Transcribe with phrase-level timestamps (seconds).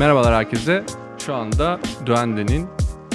[0.00, 0.84] Merhabalar herkese.
[1.18, 2.68] Şu anda Duende'nin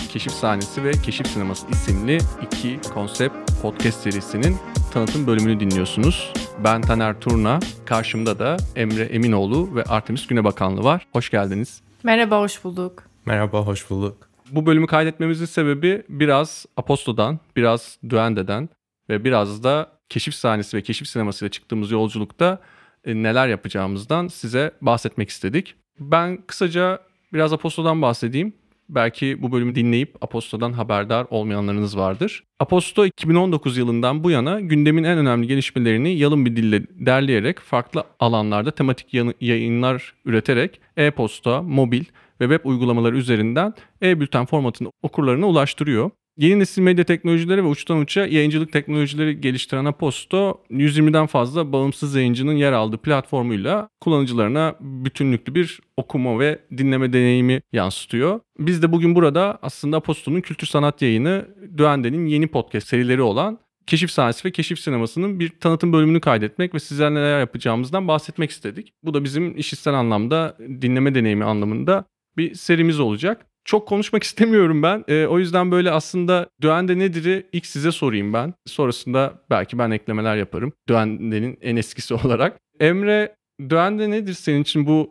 [0.09, 4.55] Keşif Sahnesi ve Keşif Sineması isimli iki konsept podcast serisinin
[4.93, 6.33] tanıtım bölümünü dinliyorsunuz.
[6.63, 11.07] Ben Taner Turna, karşımda da Emre Eminoğlu ve Artemis Günebakanlı var.
[11.13, 11.81] Hoş geldiniz.
[12.03, 13.03] Merhaba, hoş bulduk.
[13.25, 14.29] Merhaba, hoş bulduk.
[14.51, 18.69] Bu bölümü kaydetmemizin sebebi biraz Aposto'dan, biraz Duende'den
[19.09, 22.59] ve biraz da keşif sahnesi ve keşif sinemasıyla çıktığımız yolculukta
[23.05, 25.75] e, neler yapacağımızdan size bahsetmek istedik.
[25.99, 26.99] Ben kısaca
[27.33, 28.53] biraz Aposto'dan bahsedeyim.
[28.89, 32.43] Belki bu bölümü dinleyip Aposto'dan haberdar olmayanlarınız vardır.
[32.59, 38.71] Aposto 2019 yılından bu yana gündemin en önemli gelişmelerini yalın bir dille derleyerek farklı alanlarda
[38.71, 42.03] tematik yayınlar üreterek e-posta, mobil
[42.41, 46.11] ve web uygulamaları üzerinden e-bülten formatını okurlarına ulaştırıyor.
[46.37, 52.53] Yeni nesil medya teknolojileri ve uçtan uça yayıncılık teknolojileri geliştiren Aposto 120'den fazla bağımsız yayıncının
[52.53, 58.39] yer aldığı platformuyla kullanıcılarına bütünlüklü bir okuma ve dinleme deneyimi yansıtıyor.
[58.59, 61.47] Biz de bugün burada aslında Aposto'nun kültür sanat yayını
[61.77, 66.79] Duende'nin yeni podcast serileri olan Keşif Sahnesi ve Keşif Sineması'nın bir tanıtım bölümünü kaydetmek ve
[66.79, 68.93] sizler neler yapacağımızdan bahsetmek istedik.
[69.03, 72.05] Bu da bizim işitsel anlamda dinleme deneyimi anlamında
[72.37, 73.45] bir serimiz olacak.
[73.65, 75.03] Çok konuşmak istemiyorum ben.
[75.07, 78.53] E, o yüzden böyle aslında Duende nedir'i ilk size sorayım ben.
[78.65, 80.73] Sonrasında belki ben eklemeler yaparım.
[80.89, 82.57] Duende'nin en eskisi olarak.
[82.79, 83.35] Emre
[83.69, 84.87] Duende nedir senin için?
[84.87, 85.09] Bu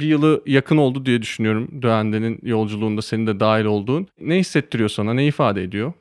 [0.00, 1.82] bir yılı yakın oldu diye düşünüyorum.
[1.82, 4.06] Duende'nin yolculuğunda senin de dahil olduğun.
[4.20, 5.14] Ne hissettiriyor sana?
[5.14, 5.92] Ne ifade ediyor?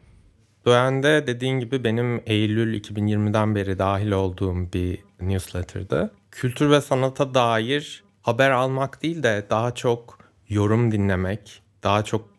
[0.65, 6.11] Duende dediğin gibi benim Eylül 2020'den beri dahil olduğum bir newsletter'dı.
[6.31, 12.29] Kültür ve sanata dair haber almak değil de daha çok yorum dinlemek, daha çok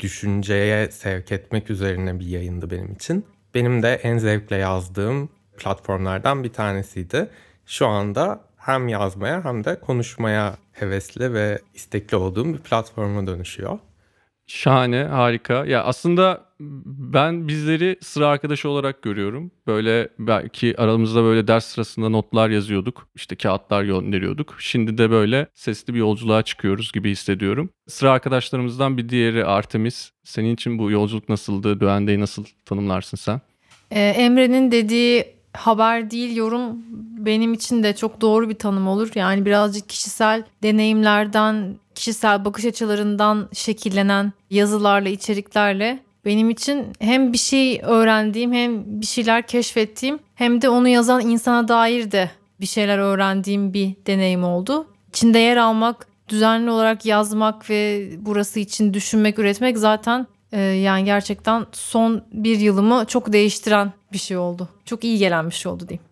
[0.00, 3.26] düşünceye sevk etmek üzerine bir yayındı benim için.
[3.54, 7.30] Benim de en zevkle yazdığım platformlardan bir tanesiydi.
[7.66, 13.78] Şu anda hem yazmaya hem de konuşmaya hevesli ve istekli olduğum bir platforma dönüşüyor.
[14.46, 15.64] Şahane, harika.
[15.66, 19.50] Ya aslında ben bizleri sıra arkadaşı olarak görüyorum.
[19.66, 23.08] Böyle belki aramızda böyle ders sırasında notlar yazıyorduk.
[23.14, 24.56] İşte kağıtlar gönderiyorduk.
[24.58, 27.70] Şimdi de böyle sesli bir yolculuğa çıkıyoruz gibi hissediyorum.
[27.88, 30.10] Sıra arkadaşlarımızdan bir diğeri Artemis.
[30.24, 31.80] Senin için bu yolculuk nasıldı?
[31.80, 33.40] Duende'yi nasıl tanımlarsın sen?
[33.90, 36.76] Ee, Emre'nin dediği haber değil yorum
[37.18, 39.10] benim için de çok doğru bir tanım olur.
[39.14, 47.80] Yani birazcık kişisel deneyimlerden, kişisel bakış açılarından şekillenen yazılarla, içeriklerle benim için hem bir şey
[47.82, 53.74] öğrendiğim hem bir şeyler keşfettiğim hem de onu yazan insana dair de bir şeyler öğrendiğim
[53.74, 54.86] bir deneyim oldu.
[55.08, 61.66] İçinde yer almak, düzenli olarak yazmak ve burası için düşünmek, üretmek zaten e, yani gerçekten
[61.72, 64.68] son bir yılımı çok değiştiren bir şey oldu.
[64.84, 66.04] Çok iyi gelen bir şey oldu diyeyim.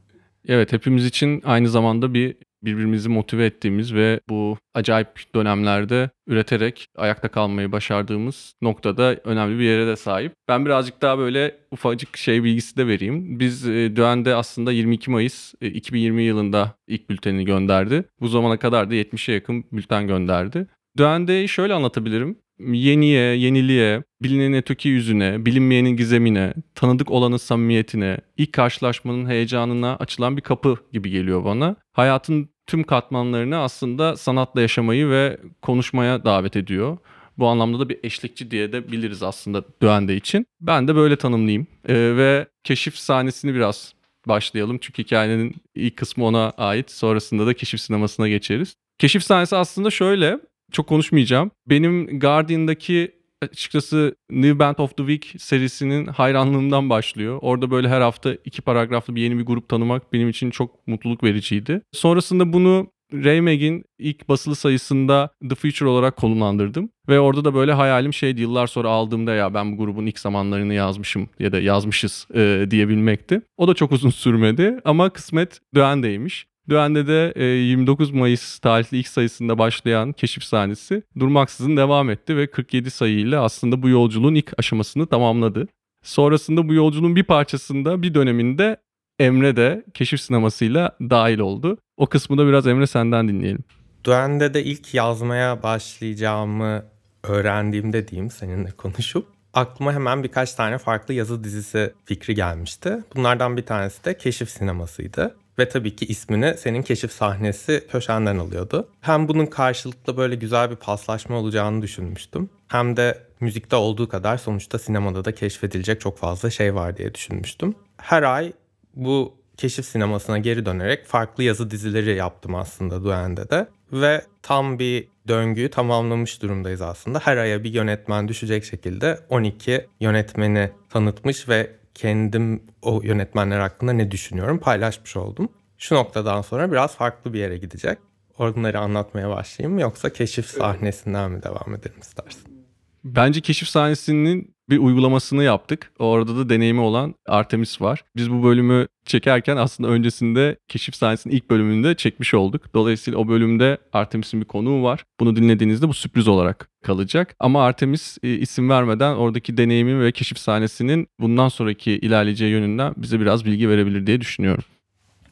[0.48, 7.28] Evet hepimiz için aynı zamanda bir birbirimizi motive ettiğimiz ve bu acayip dönemlerde üreterek ayakta
[7.28, 10.32] kalmayı başardığımız noktada önemli bir yere de sahip.
[10.48, 13.41] Ben birazcık daha böyle ufacık şey bilgisi de vereyim.
[13.41, 18.04] Biz e, aslında 22 Mayıs e, 2020 yılında ilk bültenini gönderdi.
[18.20, 20.66] Bu zamana kadar da 70'e yakın bülten gönderdi.
[20.97, 29.27] Düende'yi şöyle anlatabilirim yeniye, yeniliğe, bilinenin öteki yüzüne, bilinmeyenin gizemine, tanıdık olanın samimiyetine, ilk karşılaşmanın
[29.27, 31.77] heyecanına açılan bir kapı gibi geliyor bana.
[31.93, 36.99] Hayatın tüm katmanlarını aslında sanatla yaşamayı ve konuşmaya davet ediyor.
[37.38, 40.47] Bu anlamda da bir eşlikçi diye de biliriz aslında Düende için.
[40.61, 41.66] Ben de böyle tanımlayayım.
[41.88, 43.94] Ee, ve keşif sahnesini biraz
[44.28, 44.78] başlayalım.
[44.81, 46.91] Çünkü hikayenin ilk kısmı ona ait.
[46.91, 48.75] Sonrasında da keşif sinemasına geçeriz.
[48.99, 50.38] Keşif sahnesi aslında şöyle
[50.72, 51.50] çok konuşmayacağım.
[51.66, 57.38] Benim Guardian'daki açıkçası New Band of the Week serisinin hayranlığımdan başlıyor.
[57.42, 61.25] Orada böyle her hafta iki paragraflı bir yeni bir grup tanımak benim için çok mutluluk
[61.25, 61.82] vericiydi.
[61.92, 66.91] Sonrasında bunu Ray Mag'in ilk basılı sayısında The Future olarak konumlandırdım.
[67.08, 70.75] Ve orada da böyle hayalim şeydi yıllar sonra aldığımda ya ben bu grubun ilk zamanlarını
[70.75, 73.43] yazmışım ya da yazmışız e, diyebilmekti.
[73.56, 76.46] O da çok uzun sürmedi ama kısmet Döğen'deymiş.
[76.69, 82.47] Düğende de 29 e, Mayıs tarihli ilk sayısında başlayan keşif sahnesi durmaksızın devam etti ve
[82.47, 85.69] 47 sayıyla aslında bu yolculuğun ilk aşamasını tamamladı.
[86.03, 88.76] Sonrasında bu yolculuğun bir parçasında bir döneminde
[89.19, 91.79] Emre de keşif sinemasıyla dahil oldu.
[91.97, 93.65] O kısmı da biraz Emre senden dinleyelim.
[94.05, 96.85] Duende de ilk yazmaya başlayacağımı
[97.23, 102.99] öğrendiğimde diyeyim seninle konuşup aklıma hemen birkaç tane farklı yazı dizisi fikri gelmişti.
[103.17, 105.37] Bunlardan bir tanesi de keşif sinemasıydı.
[105.58, 108.88] Ve tabii ki ismini senin keşif sahnesi köşenden alıyordu.
[109.00, 112.50] Hem bunun karşılıklı böyle güzel bir paslaşma olacağını düşünmüştüm.
[112.69, 117.75] Hem de müzikte olduğu kadar sonuçta sinemada da keşfedilecek çok fazla şey var diye düşünmüştüm.
[117.96, 118.52] Her ay
[118.94, 123.69] bu keşif sinemasına geri dönerek farklı yazı dizileri yaptım aslında Duen'de de.
[123.93, 127.19] ve tam bir döngüyü tamamlamış durumdayız aslında.
[127.19, 134.11] Her aya bir yönetmen düşecek şekilde 12 yönetmeni tanıtmış ve kendim o yönetmenler hakkında ne
[134.11, 135.49] düşünüyorum paylaşmış oldum.
[135.79, 137.99] Şu noktadan sonra biraz farklı bir yere gidecek.
[138.39, 142.62] Onları anlatmaya başlayayım mı yoksa keşif sahnesinden mi devam edelim istersin?
[143.04, 145.93] Bence keşif sahnesinin bir uygulamasını yaptık.
[145.99, 148.04] Orada da deneyimi olan Artemis var.
[148.16, 152.75] Biz bu bölümü çekerken aslında öncesinde keşif sahnesinin ilk bölümünde çekmiş olduk.
[152.75, 155.04] Dolayısıyla o bölümde Artemis'in bir konuğu var.
[155.20, 157.37] Bunu dinlediğinizde bu sürpriz olarak kalacak.
[157.40, 163.20] Ama Artemis e, isim vermeden oradaki deneyimi ve keşif sahnesinin bundan sonraki ilerleyeceği yönünden bize
[163.20, 164.64] biraz bilgi verebilir diye düşünüyorum.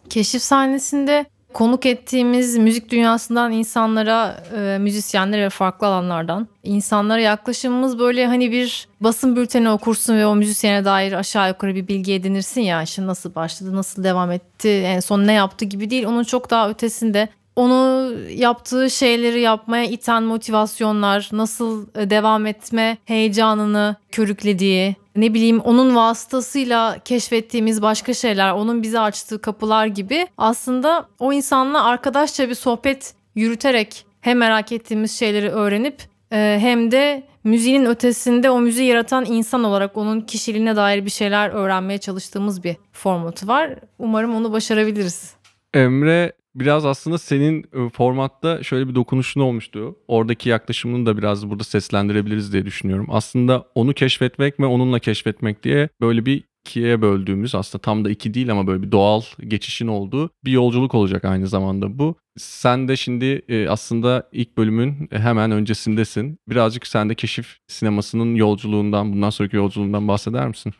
[0.09, 8.27] Keşif sahnesinde konuk ettiğimiz müzik dünyasından insanlara, e, müzisyenlere ve farklı alanlardan insanlara yaklaşımımız böyle
[8.27, 12.83] hani bir basın bülteni okursun ve o müzisyene dair aşağı yukarı bir bilgi edinirsin ya
[12.83, 16.05] işte nasıl başladı, nasıl devam etti, en son ne yaptı gibi değil.
[16.05, 23.97] Onun çok daha ötesinde onu yaptığı şeyleri yapmaya iten motivasyonlar, nasıl e, devam etme heyecanını
[24.13, 31.33] körüklediği, ne bileyim onun vasıtasıyla keşfettiğimiz başka şeyler, onun bize açtığı kapılar gibi aslında o
[31.33, 36.03] insanla arkadaşça bir sohbet yürüterek hem merak ettiğimiz şeyleri öğrenip
[36.33, 41.51] e, hem de müziğin ötesinde o müziği yaratan insan olarak onun kişiliğine dair bir şeyler
[41.51, 43.71] öğrenmeye çalıştığımız bir formatı var.
[43.99, 45.35] Umarım onu başarabiliriz.
[45.75, 49.97] Emre biraz aslında senin e, formatta şöyle bir dokunuşun olmuştu.
[50.09, 53.07] Oradaki yaklaşımını da biraz burada seslendirebiliriz diye düşünüyorum.
[53.11, 58.35] Aslında onu keşfetmek ve onunla keşfetmek diye böyle bir ikiye böldüğümüz aslında tam da iki
[58.35, 62.15] değil ama böyle bir doğal geçişin olduğu bir yolculuk olacak aynı zamanda bu.
[62.39, 66.39] Sen de şimdi e, aslında ilk bölümün hemen öncesindesin.
[66.49, 70.75] Birazcık sen de keşif sinemasının yolculuğundan, bundan sonraki yolculuğundan bahseder misin?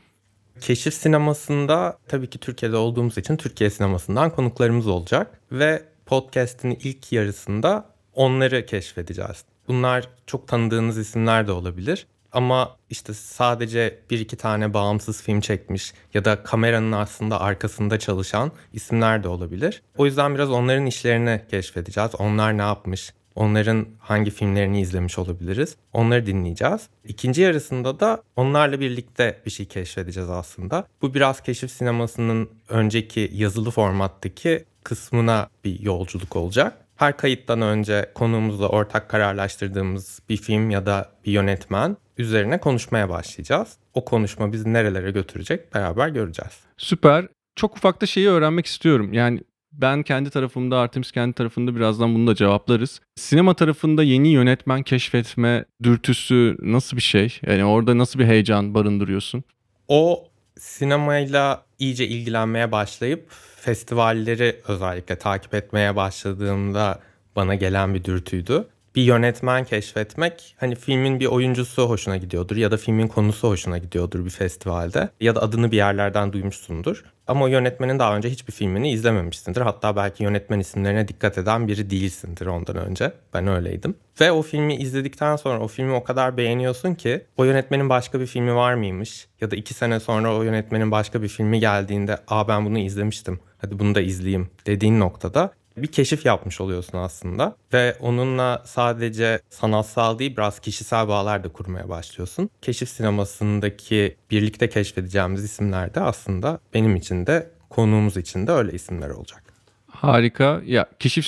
[0.61, 7.85] Keşif sinemasında tabii ki Türkiye'de olduğumuz için Türkiye sinemasından konuklarımız olacak ve podcast'in ilk yarısında
[8.15, 9.45] onları keşfedeceğiz.
[9.69, 15.95] Bunlar çok tanıdığınız isimler de olabilir ama işte sadece bir iki tane bağımsız film çekmiş
[16.15, 19.83] ya da kameranın aslında arkasında çalışan isimler de olabilir.
[19.97, 22.15] O yüzden biraz onların işlerini keşfedeceğiz.
[22.19, 23.13] Onlar ne yapmış?
[23.35, 25.77] Onların hangi filmlerini izlemiş olabiliriz?
[25.93, 26.89] Onları dinleyeceğiz.
[27.05, 30.87] İkinci yarısında da onlarla birlikte bir şey keşfedeceğiz aslında.
[31.03, 36.77] Bu biraz keşif sinemasının önceki yazılı formattaki kısmına bir yolculuk olacak.
[36.97, 43.77] Her kayıttan önce konuğumuzla ortak kararlaştırdığımız bir film ya da bir yönetmen üzerine konuşmaya başlayacağız.
[43.95, 46.53] O konuşma bizi nerelere götürecek beraber göreceğiz.
[46.77, 47.29] Süper.
[47.57, 49.13] Çok ufak da şeyi öğrenmek istiyorum.
[49.13, 49.41] Yani
[49.73, 53.01] ben kendi tarafımda, Artemis kendi tarafında birazdan bunu da cevaplarız.
[53.17, 57.41] Sinema tarafında yeni yönetmen keşfetme dürtüsü nasıl bir şey?
[57.47, 59.45] Yani orada nasıl bir heyecan barındırıyorsun?
[59.89, 60.29] O
[60.59, 63.27] sinemayla iyice ilgilenmeye başlayıp
[63.57, 67.01] festivalleri özellikle takip etmeye başladığımda
[67.37, 68.67] bana gelen bir dürtüydü.
[68.95, 74.25] Bir yönetmen keşfetmek hani filmin bir oyuncusu hoşuna gidiyordur ya da filmin konusu hoşuna gidiyordur
[74.25, 77.05] bir festivalde ya da adını bir yerlerden duymuşsundur.
[77.27, 79.61] Ama o yönetmenin daha önce hiçbir filmini izlememişsindir.
[79.61, 83.13] Hatta belki yönetmen isimlerine dikkat eden biri değilsindir ondan önce.
[83.35, 83.95] Ben öyleydim.
[84.21, 88.27] Ve o filmi izledikten sonra o filmi o kadar beğeniyorsun ki o yönetmenin başka bir
[88.27, 89.29] filmi var mıymış?
[89.41, 93.41] Ya da iki sene sonra o yönetmenin başka bir filmi geldiğinde aa ben bunu izlemiştim
[93.61, 97.57] hadi bunu da izleyeyim dediğin noktada bir keşif yapmış oluyorsun aslında.
[97.73, 102.51] Ve onunla sadece sanatsal değil biraz kişisel bağlar da kurmaya başlıyorsun.
[102.63, 109.11] Keşif sinemasındaki birlikte keşfedeceğimiz isimler de aslında benim için de konuğumuz için de öyle isimler
[109.11, 109.43] olacak.
[109.91, 110.61] Harika.
[110.67, 111.27] Ya keşif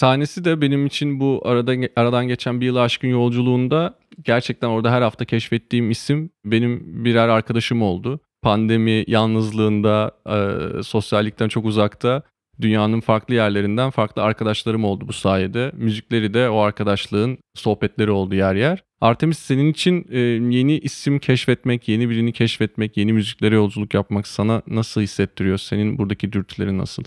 [0.00, 5.02] sahnesi de benim için bu arada aradan geçen bir yılı aşkın yolculuğunda gerçekten orada her
[5.02, 8.20] hafta keşfettiğim isim benim birer arkadaşım oldu.
[8.42, 12.22] Pandemi yalnızlığında, e, sosyallikten çok uzakta
[12.62, 15.72] dünyanın farklı yerlerinden farklı arkadaşlarım oldu bu sayede.
[15.74, 18.82] Müzikleri de o arkadaşlığın sohbetleri oldu yer yer.
[19.00, 20.18] Artemis senin için e,
[20.56, 25.58] yeni isim keşfetmek, yeni birini keşfetmek, yeni müziklere yolculuk yapmak sana nasıl hissettiriyor?
[25.58, 27.02] Senin buradaki dürtülerin nasıl?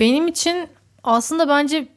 [0.00, 0.68] Benim için
[1.04, 1.88] aslında bence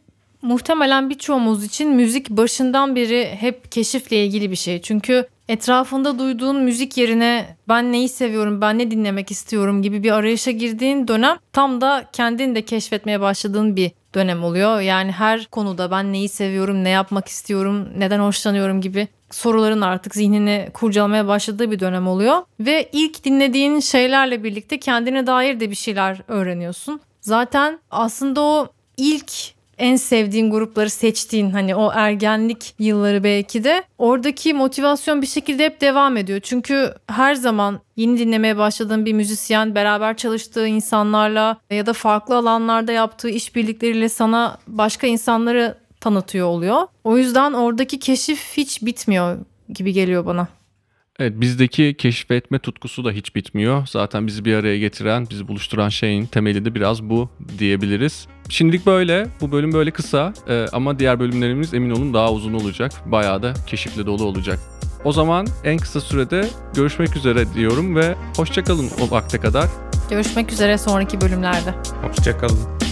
[0.41, 4.81] muhtemelen birçoğumuz için müzik başından beri hep keşifle ilgili bir şey.
[4.81, 10.51] Çünkü etrafında duyduğun müzik yerine ben neyi seviyorum, ben ne dinlemek istiyorum gibi bir arayışa
[10.51, 14.79] girdiğin dönem tam da kendini de keşfetmeye başladığın bir dönem oluyor.
[14.79, 20.69] Yani her konuda ben neyi seviyorum, ne yapmak istiyorum, neden hoşlanıyorum gibi soruların artık zihnini
[20.73, 22.43] kurcalamaya başladığı bir dönem oluyor.
[22.59, 27.01] Ve ilk dinlediğin şeylerle birlikte kendine dair de bir şeyler öğreniyorsun.
[27.21, 28.67] Zaten aslında o
[28.97, 29.31] ilk
[29.81, 35.81] en sevdiğin grupları seçtiğin hani o ergenlik yılları belki de oradaki motivasyon bir şekilde hep
[35.81, 36.39] devam ediyor.
[36.43, 42.91] Çünkü her zaman yeni dinlemeye başladığın bir müzisyen beraber çalıştığı insanlarla ya da farklı alanlarda
[42.91, 46.81] yaptığı işbirlikleriyle sana başka insanları tanıtıyor oluyor.
[47.03, 49.37] O yüzden oradaki keşif hiç bitmiyor
[49.69, 50.47] gibi geliyor bana.
[51.21, 53.87] Evet bizdeki keşfetme tutkusu da hiç bitmiyor.
[53.87, 58.27] Zaten bizi bir araya getiren, bizi buluşturan şeyin temeli de biraz bu diyebiliriz.
[58.49, 59.27] Şimdilik böyle.
[59.41, 62.91] Bu bölüm böyle kısa Ee, ama diğer bölümlerimiz emin olun daha uzun olacak.
[63.05, 64.59] Bayağı da keşifle dolu olacak.
[65.05, 69.69] O zaman en kısa sürede görüşmek üzere diyorum ve hoşçakalın o vakte kadar.
[70.09, 71.73] Görüşmek üzere sonraki bölümlerde.
[72.01, 72.90] Hoşçakalın.